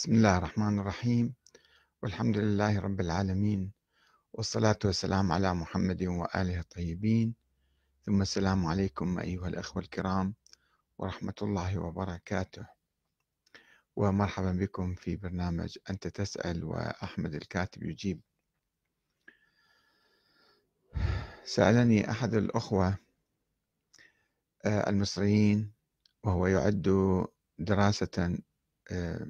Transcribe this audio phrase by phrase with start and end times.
[0.00, 1.34] بسم الله الرحمن الرحيم.
[2.02, 3.72] والحمد لله رب العالمين.
[4.32, 7.34] والصلاة والسلام على محمد وآله الطيبين.
[8.06, 10.34] ثم السلام عليكم أيها الأخوة الكرام
[10.98, 12.66] ورحمة الله وبركاته.
[13.96, 18.20] ومرحبا بكم في برنامج أنت تسأل وأحمد الكاتب يجيب.
[21.44, 22.98] سألني أحد الأخوة
[24.64, 25.72] آه، المصريين
[26.24, 26.88] وهو يعد
[27.58, 28.38] دراسة
[28.90, 29.26] آه،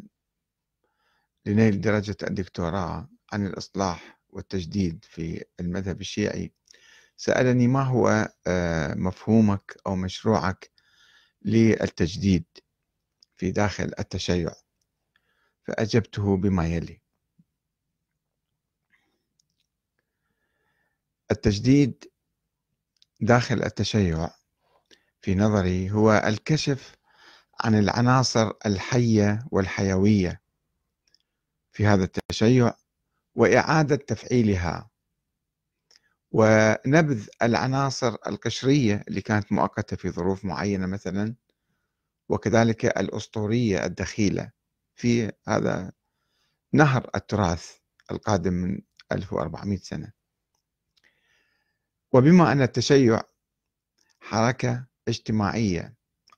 [1.47, 6.53] لنيل درجة الدكتوراه عن الإصلاح والتجديد في المذهب الشيعي.
[7.17, 10.71] سألني ما هو آه، مفهومك أو مشروعك
[11.43, 12.45] للتجديد
[13.37, 14.53] في داخل التشيع؟
[15.67, 17.01] فأجبته بما يلي.
[21.31, 22.05] التجديد
[23.21, 24.31] داخل التشيع
[25.21, 26.95] في نظري هو الكشف
[27.61, 30.41] عن العناصر الحية والحيوية
[31.73, 32.75] في هذا التشيع
[33.35, 34.91] وإعادة تفعيلها.
[36.33, 41.35] ونبذ العناصر القشرية اللي كانت مؤقتة في ظروف معينة مثلا
[42.29, 44.51] وكذلك الأسطورية الدخيلة
[44.95, 45.93] في هذا
[46.73, 47.77] نهر التراث
[48.11, 48.81] القادم من
[49.13, 50.13] 1400 سنة.
[52.13, 53.23] وبما أن التشيع
[54.21, 55.95] حركة اجتماعية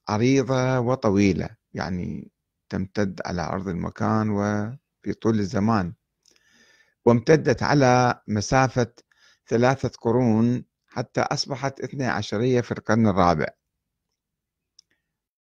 [0.08, 2.30] عريضة وطويلة يعني
[2.68, 4.30] تمتد على أرض المكان
[5.02, 5.94] وفي طول الزمان.
[7.04, 8.92] وامتدت على مسافة
[9.46, 13.46] ثلاثة قرون حتى أصبحت اثنى عشرية في القرن الرابع.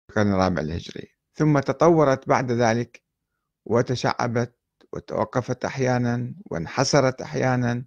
[0.10, 1.12] القرن الرابع الهجري.
[1.34, 3.04] ثم تطورت بعد ذلك
[3.66, 4.56] وتشعبت
[4.94, 7.86] وتوقفت أحيانا وانحسرت أحيانا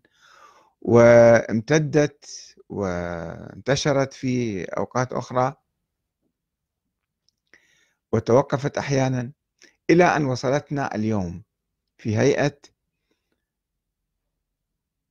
[0.81, 2.25] وامتدت
[2.69, 5.55] وانتشرت في أوقات أخرى
[8.13, 9.33] وتوقفت أحيانا
[9.91, 11.48] إلى أن وصلتنا اليوم.
[11.99, 12.59] في هيئة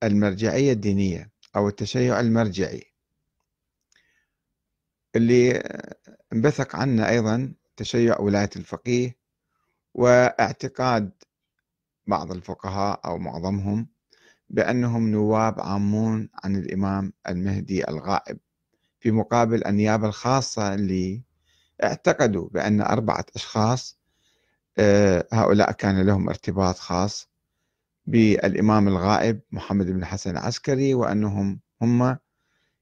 [0.03, 2.83] المرجعية الدينية أو التشيع المرجعي.
[5.15, 5.51] اللي
[6.33, 9.17] انبثق عنه أيضا تشيع ولاية الفقيه
[9.93, 11.11] واعتقاد
[12.07, 13.87] بعض الفقهاء أو معظمهم
[14.49, 18.39] بأنهم نواب عامون عن الإمام المهدي الغائب
[18.99, 21.23] في مقابل النيابة الخاصة اللي
[21.83, 23.96] اعتقدوا بأن أربعة أشخاص
[25.33, 27.29] هؤلاء كان لهم ارتباط خاص
[28.05, 32.17] بالإمام الغائب محمد بن الحسن العسكري وأنهم هم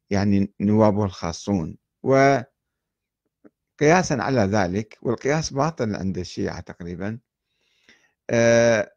[0.10, 1.78] يعني نوابه الخاصون.
[2.04, 2.46] وقياسا
[4.14, 7.20] على ذلك والقياس باطل عند الشيعة تقريبا
[8.30, 8.92] آه،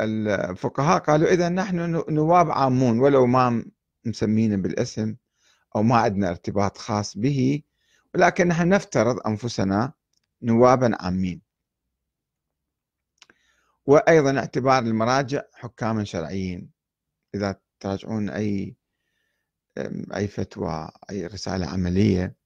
[0.00, 3.64] الفقهاء قالوا إذا نحن نواب عامون ولو ما
[4.04, 5.16] مسمينه بالاسم
[5.76, 7.62] أو ما عندنا ارتباط خاص به
[8.14, 9.92] ولكن نحن نفترض أنفسنا
[10.42, 11.47] نوابا عامين.
[13.88, 16.70] وأيضا اعتبار المراجع حكاما شرعيين
[17.34, 18.76] إذا تراجعون أي
[20.14, 22.36] أي فتوى أي رسالة عملية.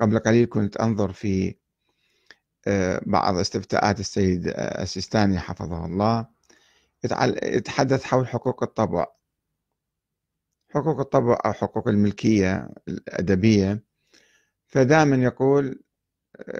[0.00, 1.54] قبل قليل كنت أنظر في
[2.66, 6.26] آه، بعض استفتاءات السيد السيستاني حفظه الله.
[7.42, 9.06] يتحدث حول حقوق الطبع.
[10.70, 13.84] حقوق الطبع أو حقوق الملكية الأدبية.
[14.66, 15.82] فدائما يقول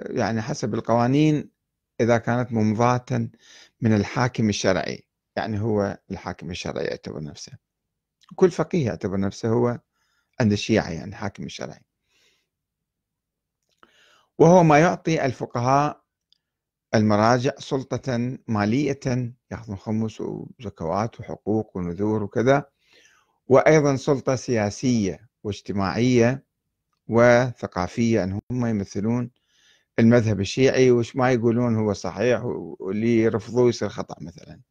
[0.09, 1.57] يعني حسب القوانين
[2.01, 3.29] إذا كانت ممضاة
[3.81, 5.07] من الحاكم الشرعي.
[5.35, 7.51] يعني هو الحاكم الشرعي يعتبر نفسه.
[8.35, 9.79] كل فقيه يعتبر نفسه هو
[10.39, 11.81] عند الشيعة يعني الحاكم الشرعي.
[14.37, 16.03] وهو ما يعطي الفقهاء
[16.95, 22.65] المراجع سلطة مالية يأخذون خمس وزكوات وحقوق ونذور وكذا.
[23.47, 26.45] وأيضا سلطة سياسية واجتماعية
[27.07, 29.31] وثقافية أن هم يمثلون
[29.99, 32.41] المذهب الشيعي وش ما يقولون هو صحيح
[32.79, 34.61] واللي يرفضوه يصير خطأ مثلا.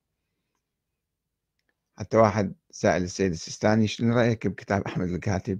[1.98, 5.58] حتى واحد سأل السيد السيستاني شنو رأيك بكتاب أحمد الكاتب؟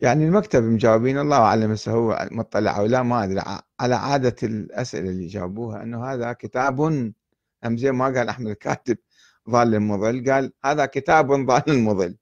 [0.00, 3.42] يعني المكتب مجاوبين الله أعلم هسه هو مطلع أو لا ما أدري.
[3.80, 7.14] على عادة الأسئلة اللي جاوبوها أنه هذا كتاب هم
[7.76, 8.98] زي ما قال أحمد الكاتب
[9.50, 12.16] ضال المضل قال هذا كتاب ضال المضل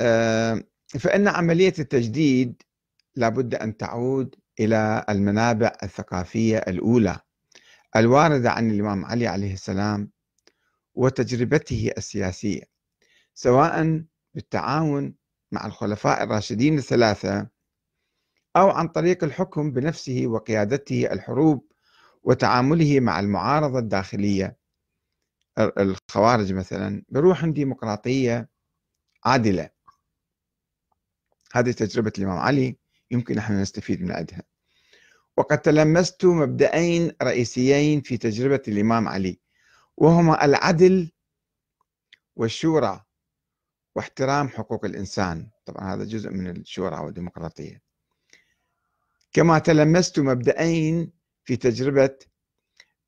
[0.00, 0.62] آه،
[0.98, 2.62] فإن عملية التجديد
[3.16, 7.20] لابد أن تعود إلى المنابع الثقافية الأولى
[7.96, 10.10] الواردة عن الإمام علي عليه السلام
[10.94, 12.62] وتجربته السياسية
[13.34, 14.04] سواء
[14.34, 15.14] بالتعاون
[15.52, 17.48] مع الخلفاء الراشدين الثلاثة
[18.56, 21.72] أو عن طريق الحكم بنفسه وقيادته الحروب
[22.22, 24.56] وتعامله مع المعارضة الداخلية
[25.58, 28.48] الخوارج مثلا بروح ديمقراطية
[29.24, 29.70] عادلة.
[31.52, 32.76] هذه تجربة الإمام علي
[33.10, 34.42] يمكن نحن نستفيد من عندها
[35.36, 39.40] وقد تلمست مبدأين رئيسيين في تجربة الإمام علي
[39.96, 41.10] وهما العدل
[42.36, 43.04] والشورى
[43.94, 45.50] واحترام حقوق الإنسان.
[45.64, 47.82] طبعا هذا جزء من الشورى والديمقراطية.
[49.32, 51.12] كما تلمست مبدأين
[51.44, 52.18] في تجربة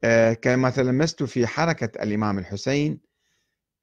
[0.05, 3.01] آه، كما تلمست في حركة الإمام الحسين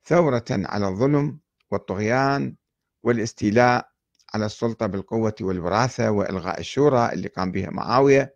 [0.03, 1.39] ثورة على الظلم
[1.71, 2.55] والطغيان
[3.03, 3.90] والاستيلاء
[4.33, 8.35] على السلطة بالقوة والوراثة وإلغاء الشورى اللي قام بها معاوية.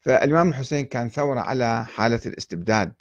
[0.00, 2.94] فالإمام الحسين كان ثورة على حالة الاستبداد.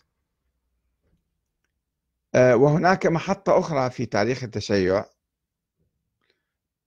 [2.36, 5.06] آه، وهناك محطة أخرى في تاريخ التشيع.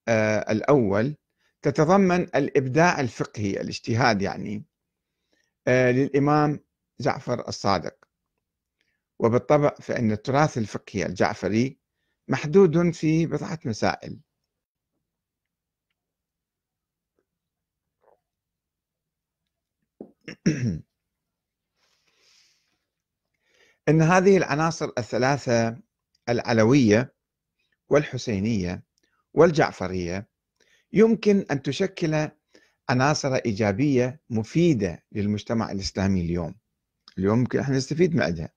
[0.08, 1.16] آه، الأول
[1.62, 4.64] تتضمن الإبداع الفقهي الاجتهاد يعني.
[5.66, 6.60] آه، للإمام
[7.00, 7.94] جعفر الصادق.
[9.18, 11.78] وبالطبع فإن التراث الفقهي الجعفري
[12.28, 14.18] محدود في بضعة مسائل.
[23.88, 25.76] أن هذه العناصر الثلاثة
[26.28, 27.14] العلوية
[27.88, 28.82] والحسينية
[29.34, 30.28] والجعفرية
[30.92, 32.28] يمكن أن تشكل
[32.88, 36.54] عناصر إيجابية مفيدة للمجتمع الإسلامي اليوم.
[37.18, 38.52] اليوم ممكن إحنا نستفيد من عندها.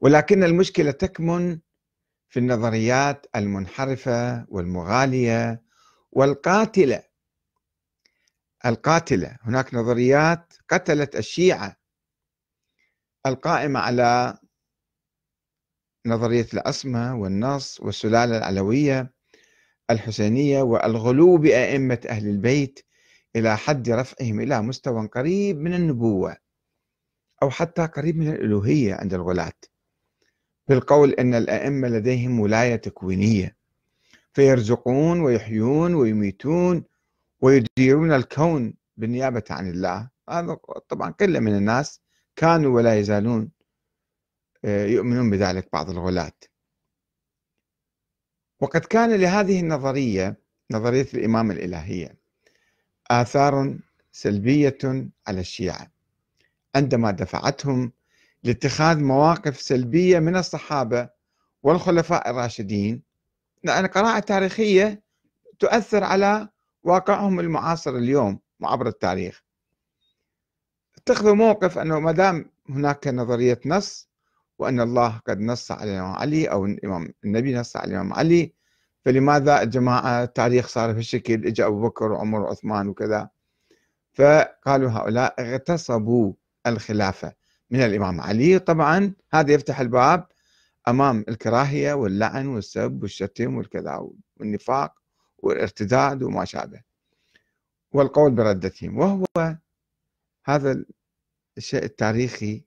[0.00, 1.58] ولكن المشكلة تكمن
[2.28, 5.62] في النظريات المنحرفة والمغالية
[6.12, 7.07] والقاتلة
[8.66, 9.36] القاتلة.
[9.42, 11.76] هناك نظريات قتلت الشيعة
[13.26, 14.38] القائمة على
[16.06, 19.12] نظرية الأسمة والنص والسلالة العلوية
[19.90, 22.80] الحسينية والغلو بأئمة أهل البيت
[23.36, 26.36] إلى حد رفعهم إلى مستوى قريب من النبوة
[27.42, 29.52] أو حتى قريب من الألوهية عند الغلاة.
[30.68, 33.56] بالقول أن الأئمة لديهم ولاية تكوينية
[34.32, 36.84] فيرزقون ويحيون ويميتون
[37.40, 40.10] ويديرون الكون بالنيابة عن الله.
[40.30, 40.54] هذا
[40.88, 42.00] طبعا قلة من الناس
[42.36, 43.50] كانوا ولا يزالون
[44.64, 46.32] آه، يؤمنون بذلك بعض الغلاة.
[48.60, 50.36] وقد كان لهذه النظرية
[50.70, 52.18] نظرية الإمامة الإلهية
[53.10, 53.78] آثار
[54.12, 54.78] سلبية
[55.26, 55.90] على الشيعة.
[56.74, 57.92] عندما دفعتهم
[58.44, 61.08] لاتخاذ مواقف سلبية من الصحابة
[61.62, 63.02] والخلفاء الراشدين
[63.64, 65.02] لأن قراءة تاريخية
[65.58, 66.48] تؤثر على
[66.82, 69.42] واقعهم المعاصر اليوم عبر التاريخ.
[70.96, 74.08] اتخذوا موقف أنه ما دام هناك نظرية نص
[74.58, 78.52] وأن الله قد نص على الإمام علي أو الإمام النبي نص على الإمام علي
[79.04, 83.28] فلماذا الجماعة التاريخ صار بهالشكل اجى أبو بكر وعمر وعثمان وكذا؟
[84.12, 86.32] فقالوا هؤلاء اغتصبوا
[86.66, 87.32] الخلافة
[87.70, 88.58] من الإمام علي.
[88.58, 90.26] طبعا هذا يفتح الباب
[90.88, 94.94] أمام الكراهية واللعن والسب والشتم والكذا والنفاق
[95.38, 96.82] والارتداد وما شابه.
[97.92, 99.56] والقول بردتهم وهو
[100.44, 100.84] هذا
[101.58, 102.64] الشيء التاريخي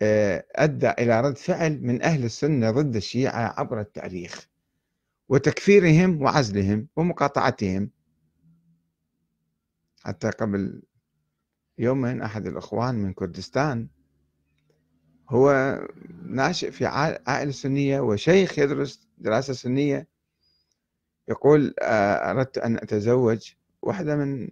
[0.00, 4.48] آه، أدى إلى رد فعل من أهل السنة ضد الشيعة عبر التاريخ
[5.28, 7.90] وتكفيرهم وعزلهم ومقاطعتهم.
[10.04, 10.82] حتى قبل
[11.78, 13.88] يومين أحد الأخوان من كردستان
[15.28, 15.78] هو
[16.22, 20.08] ناشئ في عائلة سنية وشيخ يدرس دراسة سنية
[21.28, 23.52] يقول آه، أردت أن أتزوج
[23.82, 24.48] واحدة من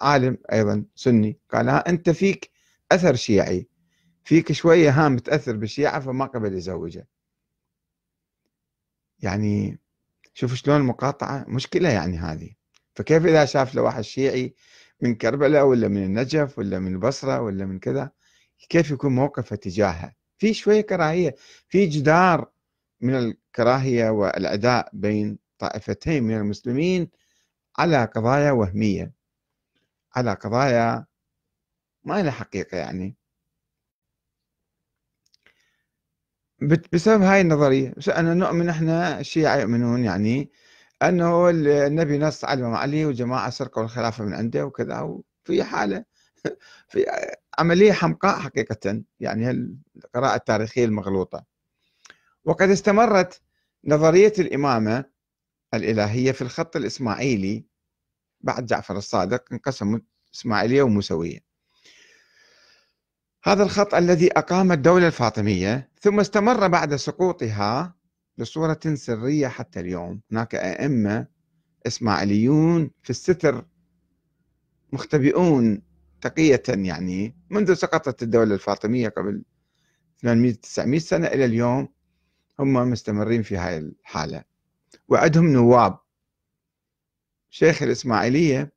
[0.00, 1.38] عالم أيضا سني.
[1.50, 2.50] قال ها أنت فيك
[2.92, 3.68] أثر شيعي.
[4.24, 7.06] فيك شوية ها متأثر بالشيعة فما قبل يزوجها.
[9.20, 9.78] يعني
[10.34, 12.50] شوف شلون المقاطعة مشكلة يعني هذه.
[12.94, 14.54] فكيف إذا شاف له واحد شيعي
[15.00, 18.10] من كربلاء ولا من النجف ولا من البصرة ولا من كذا
[18.68, 21.34] كيف يكون موقفه تجاهه؟ في شوية كراهية.
[21.68, 22.50] في جدار
[23.00, 27.10] من الكراهية والعداء بين طائفتين من المسلمين
[27.78, 29.12] على قضايا وهمية
[30.16, 31.06] على قضايا
[32.04, 33.16] ما لها حقيقة يعني.
[36.92, 40.50] بسبب هاي النظرية أنا نؤمن إحنا الشيعة يؤمنون يعني
[41.02, 46.04] أنه النبي نص على الإمام علي وجماعة سرقوا الخلافة من عنده وكذا وفي حالة
[46.90, 47.06] في
[47.58, 49.50] عملية حمقاء حقيقة يعني
[49.96, 51.44] القراءة التاريخية المغلوطة.
[52.44, 53.42] وقد استمرت
[53.84, 55.04] نظرية الإمامة
[55.74, 57.66] الإلهية في الخط الإسماعيلي
[58.40, 59.98] بعد جعفر الصادق انقسموا
[60.34, 61.38] إسماعيلية وموسوية.
[63.44, 67.94] هذا الخط الذي أقام الدولة الفاطمية ثم استمر بعد سقوطها
[68.38, 70.20] بصورة سرية حتى اليوم.
[70.32, 71.26] هناك أئمة
[71.86, 73.64] إسماعيليون في الستر
[74.92, 75.82] مختبئون
[76.20, 79.42] تقية يعني منذ سقطت الدولة الفاطمية قبل
[80.22, 81.88] 800 900 سنة إلى اليوم
[82.58, 84.47] هم مستمرين في هاي الحالة.
[85.08, 85.98] وعندهم نواب.
[87.50, 88.72] شيخ الإسماعيلية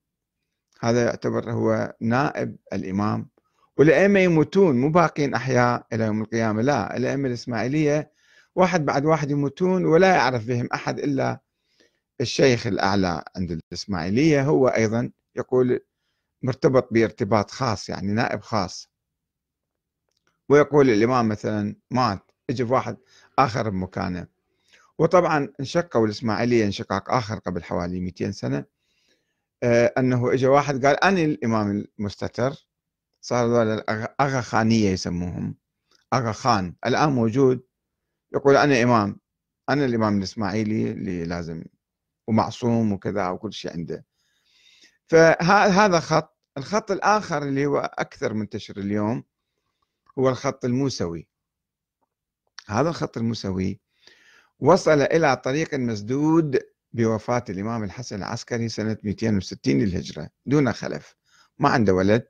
[0.82, 3.30] هذا يعتبر هو نائب الإمام.
[3.78, 6.98] والأئمة يموتون مو باقين أحياء إلى يوم القيامة لا.
[6.98, 8.12] الأئمة الإسماعيلية
[8.56, 11.42] واحد بعد واحد يموتون ولا يعرف بهم أحد إلا
[12.22, 14.44] الشيخ الأعلى عند الإسماعيلية.
[14.44, 15.80] هو أيضا يقول
[16.44, 18.92] مرتبط بارتباط خاص يعني نائب خاص.
[20.50, 22.98] ويقول الإمام مثلا مات اجى واحد
[23.40, 24.28] آخر بمكانه.
[25.02, 28.66] وطبعا انشقوا الإسماعيلية انشقاق آخر قبل حوالي 200 سنة.
[29.64, 32.68] آه، أنه اجى واحد قال أنا الإمام المستتر.
[33.22, 33.84] صار
[34.22, 35.56] أغا خانية يسموهم.
[36.14, 37.64] أغا خان الآن موجود.
[38.34, 39.20] يقول أنا إمام.
[39.70, 41.64] أنا الإمام الإسماعيلي اللي لازم
[42.28, 44.06] ومعصوم وكذا وكل شيء عنده.
[45.08, 46.38] فهذا خط.
[46.58, 49.24] الخط الآخر اللي هو أكثر منتشر اليوم
[50.20, 51.28] هو الخط الموسوي.
[52.68, 53.82] هذا الخط الموسوي
[54.62, 56.60] وصل إلى طريق مسدود
[56.94, 61.16] بوفاة الإمام الحسن العسكري سنة 260 للهجرة دون خلف.
[61.60, 62.28] ما عنده ولد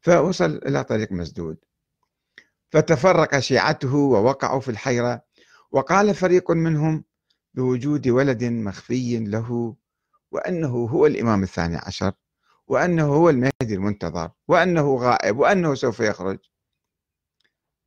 [0.00, 1.56] فوصل إلى طريق مسدود.
[2.70, 5.22] فتفرق شيعته ووقعوا في الحيرة
[5.70, 7.04] وقال فريق منهم
[7.54, 9.76] بوجود ولد مخفي له
[10.30, 12.12] وأنه هو الإمام الثاني عشر
[12.66, 16.38] وأنه هو المهدي المنتظر وأنه غائب وأنه سوف يخرج.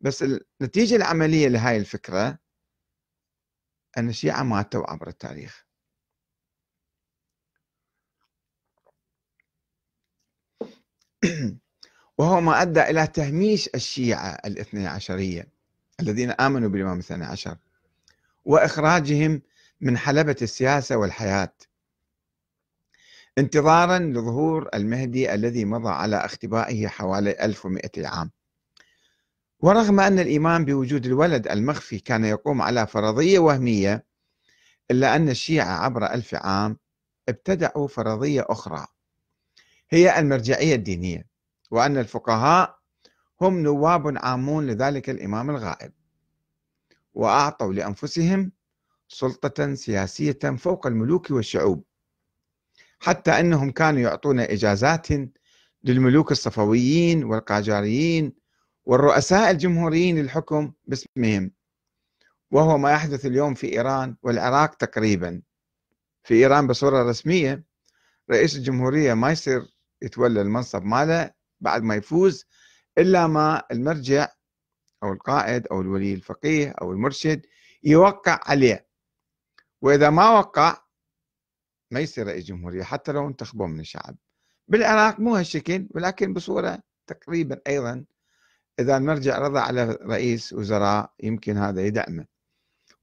[0.02, 0.24] بس
[0.62, 2.41] النتيجة العملية لهذه الفكرة
[3.98, 5.66] أن الشيعة ماتوا عبر التاريخ.
[12.18, 15.48] وهو ما أدى إلى تهميش الشيعة الاثني عشرية
[16.00, 17.58] الذين آمنوا بالإمام الثاني عشر
[18.46, 19.42] وإخراجهم
[19.82, 21.54] من حلبة السياسة والحياة
[23.38, 28.32] انتظارا لظهور المهدي الذي مضى على اختبائه حوالي 1200 عام.
[29.62, 34.06] ورغم أن الإيمان بوجود الولد المخفي كان يقوم على فرضية وهمية
[34.92, 36.78] إلا أن الشيعة عبر ألف عام
[37.30, 38.88] ابتدعوا فرضية أخرى
[39.90, 41.28] هي المرجعية الدينية
[41.72, 42.80] وأن الفقهاء
[43.42, 45.92] هم نواب عامون لذلك الإمام الغائب
[47.14, 48.52] وأعطوا لأنفسهم
[49.08, 51.84] سلطة سياسية فوق الملوك والشعوب
[53.00, 55.08] حتى أنهم كانوا يعطون إجازات
[55.84, 58.41] للملوك الصفويين والقاجاريين
[58.92, 61.52] والرؤساء الجمهوريين للحكم باسمهم
[62.52, 65.42] وهو ما يحدث اليوم في إيران والعراق تقريبا.
[66.24, 67.64] في إيران بصورة رسمية
[68.32, 69.62] رئيس الجمهورية ما يصير
[70.02, 72.46] يتولى المنصب ماله بعد ما يفوز
[72.98, 74.28] إلا ما المرجع
[75.04, 77.46] أو القائد أو الولي الفقيه أو المرشد
[77.84, 78.88] يوقع عليه.
[79.82, 80.78] وإذا ما وقع
[81.92, 84.18] ما يصير رئيس جمهورية حتى لو انتخبوه من الشعب.
[84.68, 88.06] بالعراق مو هالشكل ولكن بصورة تقريبا أيضا
[88.80, 92.26] إذا المرجع رضى على رئيس وزراء يمكن هذا يدعمه.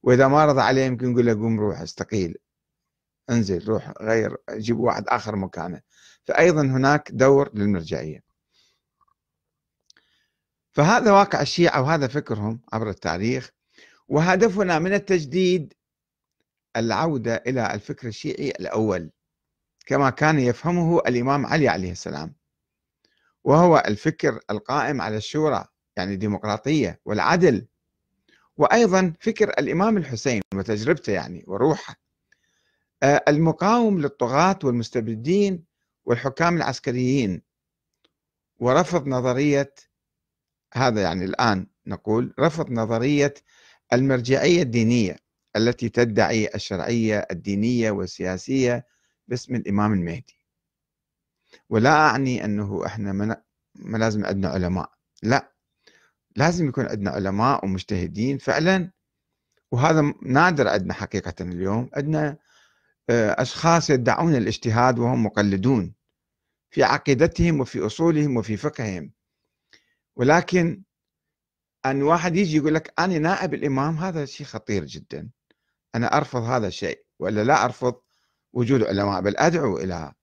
[0.03, 2.37] وإذا ما رضى عليه يمكن يقول له قوم روح استقيل.
[3.29, 5.81] انزل روح غير جيب واحد آخر مكانه.
[6.25, 8.23] فأيضا هناك دور للمرجعية.
[10.71, 13.51] فهذا واقع الشيعة وهذا فكرهم عبر التاريخ.
[14.07, 15.73] وهدفنا من التجديد
[16.75, 19.11] العودة إلى الفكر الشيعي الأول.
[19.85, 22.38] كما كان يفهمه الإمام علي عليه السلام.
[23.49, 25.65] وهو الفكر القائم على الشورى
[25.97, 27.67] يعني الديمقراطية والعدل.
[28.57, 31.95] وأيضا فكر الإمام الحسين وتجربته يعني وروحه.
[33.03, 35.65] آه، المقاوم للطغاة والمستبدين
[36.05, 37.41] والحكام العسكريين.
[38.59, 39.73] ورفض نظرية
[40.73, 43.33] هذا يعني الآن نقول رفض نظرية
[43.93, 45.15] المرجعية الدينية
[45.55, 48.85] التي تدعي الشرعية الدينية والسياسية
[49.27, 50.38] باسم الإمام المهدي.
[51.69, 53.11] ولا أعني أنه إحنا
[53.75, 54.91] ما لازم عندنا علماء.
[55.23, 55.53] لا
[56.35, 58.91] لازم يكون عندنا علماء ومجتهدين فعلا.
[59.71, 61.89] وهذا نادر عندنا حقيقة اليوم.
[61.93, 62.37] عندنا
[63.09, 65.93] آه، أشخاص يدعون الاجتهاد وهم مقلدون
[66.69, 69.11] في عقيدتهم وفي أصولهم وفي فقههم.
[70.15, 70.83] ولكن
[71.85, 75.29] أن واحد يجي يقول لك أنا نائب الإمام هذا شيء خطير جدا.
[75.95, 78.01] أنا أرفض هذا الشيء ولا لا أرفض
[78.53, 80.13] وجود علماء بل أدعو إلى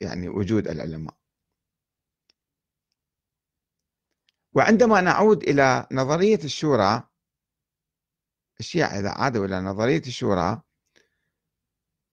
[0.00, 1.14] يعني وجود العلماء.
[4.52, 7.02] وعندما نعود إلى نظرية الشورى
[8.60, 10.62] الشيعة إذا عادوا إلى نظرية الشورى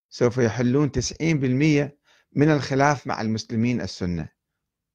[0.09, 1.97] سوف يحلون 90%
[2.35, 4.29] من الخلاف مع المسلمين السنة.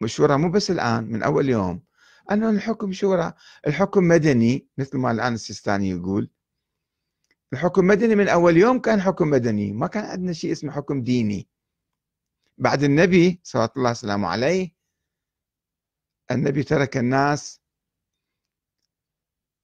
[0.00, 1.82] والشورى مو بس الآن من أول يوم.
[2.30, 3.32] أنه الحكم شورى
[3.66, 6.30] الحكم مدني مثل ما الآن السيستاني يقول.
[7.52, 9.72] الحكم مدني من أول يوم كان حكم مدني.
[9.72, 11.48] ما كان عندنا شيء اسمه حكم ديني.
[12.60, 14.74] بعد النبي صلى الله وسلم عليه
[16.30, 17.60] النبي ترك الناس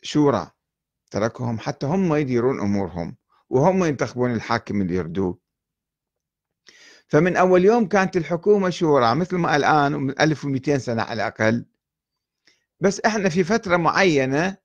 [0.02, 0.50] شورى
[1.10, 3.16] تركهم حتى هم يديرون أمورهم
[3.50, 5.38] وهم ينتخبون الحاكم اللي يردوه.
[7.08, 11.66] فمن أول يوم كانت الحكومة شورى مثل ما الآن من 1200 سنة على الأقل.
[12.80, 14.56] بس إحنا في فترة معينة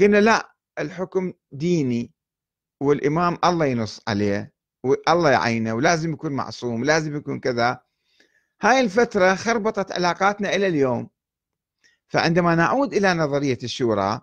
[0.00, 2.12] قلنا لا الحكم ديني
[2.82, 4.55] والإمام الله ينص عليه.
[5.08, 7.80] والله يعينه ولازم يكون معصوم لازم يكون كذا.
[8.62, 11.08] هاي الفترة خربطت علاقاتنا إلى اليوم.
[12.08, 14.20] فعندما نعود إلى نظرية الشورى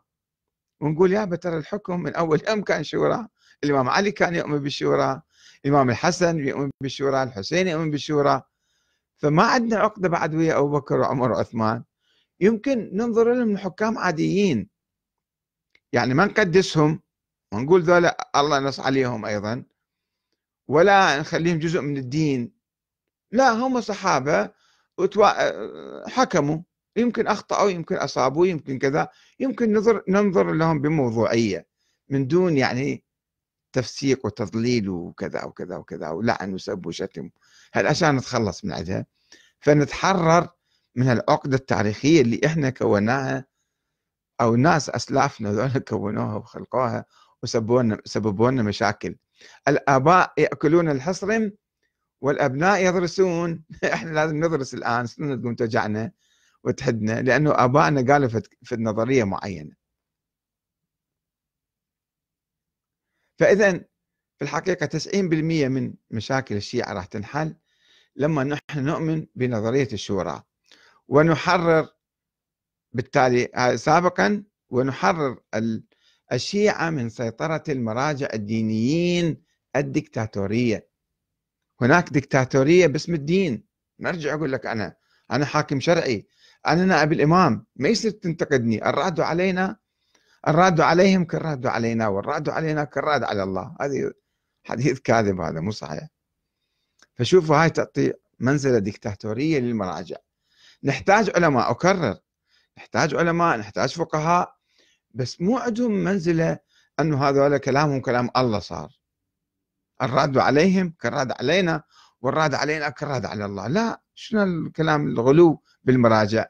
[0.82, 3.27] ونقول يا ترى الحكم من أول يوم كان شورى
[3.63, 5.22] الإمام علي كان يؤمن بالشورى
[5.65, 8.41] الإمام الحسن يؤمن بالشورى الحسين يؤمن بالشورى.
[9.17, 11.84] فما عندنا عقدة بعد ويا أبو بكر وعمر وعثمان.
[12.39, 14.70] يمكن ننظر لهم حكام عاديين.
[15.93, 17.01] يعني ما نقدسهم
[17.53, 19.63] ونقول ذولا الله نص عليهم أيضا.
[20.74, 22.51] ولا نخليهم جزء من الدين.
[23.32, 24.51] لا هم صحابة
[26.08, 26.60] حكموا.
[26.96, 29.10] يمكن أخطأوا يمكن أصابوا يمكن كذا.
[29.39, 31.68] يمكن ننظر, ننظر لهم بموضوعية.
[32.10, 33.03] من دون يعني
[33.74, 37.30] تفسيق وتضليل وكذا وكذا وكذا ولعن وسب وشتم.
[37.74, 39.06] هل عشان نتخلص من عندها
[39.60, 40.50] فنتحرر
[40.96, 43.46] من العقدة التاريخية اللي إحنا كوناها
[44.42, 47.06] أو ناس أسلافنا ذولا كونوها وخلقوها
[48.51, 49.15] لنا مشاكل.
[49.68, 51.52] الآباء يأكلون الحصرم
[52.22, 53.64] والأبناء يدرسون.
[53.94, 56.12] إحنا لازم ندرس الآن سنة تقوم توجعنا
[56.64, 58.30] وتحدنا لأنه آبائنا قالوا
[58.64, 59.76] في النظرية معينة.
[63.40, 63.72] فاذا
[64.38, 65.16] في الحقيقة 90%
[65.70, 67.56] من مشاكل الشيعة راح تنحل
[68.16, 70.44] لما نحن نؤمن بنظرية الشورى.
[71.08, 71.90] ونحرر
[72.94, 75.40] بالتالي سابقا ونحرر
[76.34, 79.44] الشيعة من سيطرة المراجع الدينيين
[79.75, 80.88] الدكتاتورية.
[81.82, 83.63] هناك دكتاتورية باسم الدين.
[84.00, 84.96] نرجع أقول لك أنا
[85.32, 86.28] أنا حاكم شرعي.
[86.68, 87.66] أنا نائب الإمام.
[87.75, 88.90] ما يصير تنتقدني.
[88.90, 89.78] الراد علينا
[90.48, 93.75] الراد عليهم كالراد علينا والراد علينا كالراد على الله.
[93.82, 94.12] هذه
[94.63, 96.08] حديث كاذب هذا مو صحيح.
[97.16, 100.16] فشوفوا هاي تعطي منزلة دكتاتورية للمراجع.
[100.84, 102.18] نحتاج علماء أكرر.
[102.77, 104.52] نحتاج علماء نحتاج فقهاء.
[105.14, 106.60] بس مو عندهم منزلة
[107.00, 109.00] أنه هذول كلامهم كلام الله صار.
[110.02, 111.84] الراد عليهم كالراد علينا
[112.22, 113.68] والراد علينا كالراد على الله.
[113.68, 116.46] لا شنو الكلام الغلو بالمراجع؟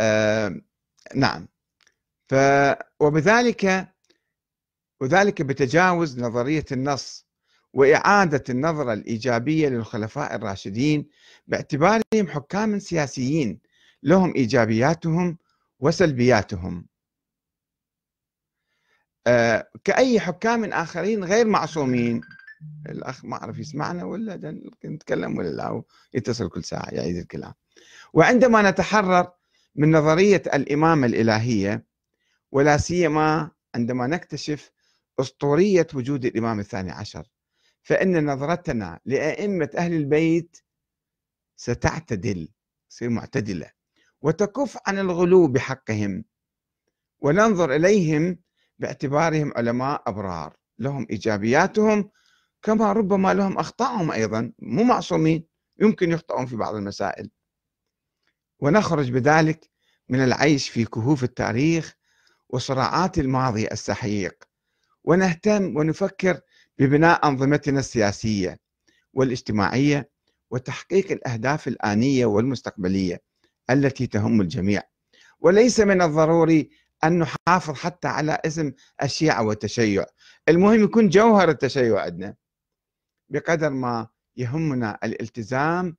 [0.00, 0.60] آه
[1.14, 1.48] نعم.
[2.28, 2.34] ف
[3.00, 3.88] وبذلك
[5.00, 7.26] وذلك بتجاوز نظرية النص
[7.72, 11.08] وإعادة النظرة الإيجابية للخلفاء الراشدين
[11.46, 13.60] باعتبارهم حكاما سياسيين.
[14.02, 15.38] لهم إيجابياتهم
[15.80, 16.86] وسلبياتهم.
[19.26, 22.20] آه كأي حكام آخرين غير معصومين.
[22.88, 24.36] الأخ ما أعرف يسمعنا ولا
[24.84, 25.82] نتكلم ولا لا
[26.14, 27.54] يتصل كل ساعة يعيد الكلام.
[28.14, 29.32] وعندما نتحرر
[29.74, 31.84] من نظرية الإمامة الإلهية
[32.52, 34.70] ولا سيما عندما نكتشف
[35.20, 37.28] أسطورية وجود الإمام الثاني عشر
[37.82, 40.56] فإن نظرتنا لأئمة أهل البيت
[41.56, 42.48] ستعتدل
[42.90, 43.70] تصير معتدلة.
[44.22, 46.24] وتكف عن الغلو بحقهم
[47.20, 48.38] وننظر إليهم
[48.78, 50.56] باعتبارهم علماء أبرار.
[50.78, 52.10] لهم إيجابياتهم
[52.62, 55.46] كما ربما لهم أخطاءهم أيضا مو معصومين
[55.80, 57.30] يمكن يخطئون في بعض المسائل.
[58.60, 59.70] ونخرج بذلك
[60.08, 61.94] من العيش في كهوف التاريخ
[62.48, 64.44] وصراعات الماضي السحيق.
[65.04, 66.40] ونهتم ونفكر
[66.78, 68.58] ببناء أنظمتنا السياسية
[69.12, 70.10] والاجتماعية
[70.50, 73.29] وتحقيق الأهداف الآنية والمستقبلية.
[73.70, 74.82] التي تهم الجميع.
[75.40, 76.70] وليس من الضروري
[77.04, 80.04] أن نحافظ حتى على اسم الشيعة والتشيع.
[80.48, 82.34] المهم يكون جوهر التشيع عندنا.
[83.28, 85.96] بقدر ما يهمنا الالتزام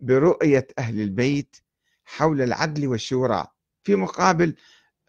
[0.00, 1.56] برؤية أهل البيت
[2.04, 3.46] حول العدل والشورى
[3.82, 4.54] في مقابل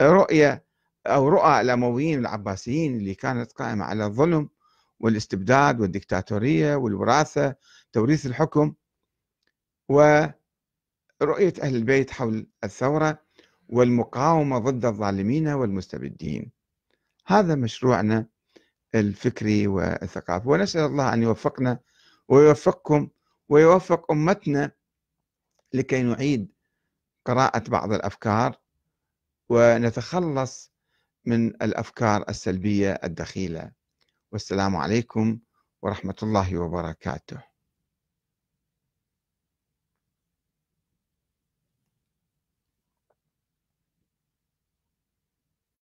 [0.01, 0.65] رؤية
[1.07, 4.49] أو رؤى الأمويين والعباسيين اللي كانت قائمة على الظلم
[4.99, 7.55] والاستبداد والدكتاتورية والوراثة
[7.93, 8.73] توريث الحكم
[11.21, 13.19] ورؤية أهل البيت حول الثورة
[13.69, 16.51] والمقاومة ضد الظالمين والمستبدين.
[17.27, 18.27] هذا مشروعنا
[18.95, 20.49] الفكري والثقافي.
[20.49, 21.79] ونسأل الله أن يوفقنا
[22.27, 23.09] ويوفقكم
[23.49, 24.71] ويوفق أمتنا
[25.73, 26.51] لكي نعيد
[27.25, 28.59] قراءة بعض الأفكار
[29.49, 30.71] ونتخلص
[31.25, 33.71] من الأفكار السلبية الدخيلة.
[34.31, 35.39] والسلام عليكم
[35.81, 37.54] ورحمة الله وبركاته.